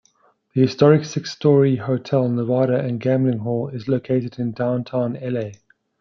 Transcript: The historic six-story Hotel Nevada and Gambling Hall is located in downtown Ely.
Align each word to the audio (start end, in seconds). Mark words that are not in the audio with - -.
The 0.55 0.61
historic 0.61 1.05
six-story 1.05 1.75
Hotel 1.75 2.27
Nevada 2.27 2.75
and 2.79 2.99
Gambling 2.99 3.37
Hall 3.37 3.67
is 3.67 3.87
located 3.87 4.39
in 4.39 4.51
downtown 4.51 5.15
Ely. 5.23 5.51